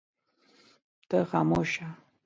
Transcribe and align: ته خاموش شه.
ته 1.09 1.17
خاموش 1.29 1.69
شه. 1.73 1.87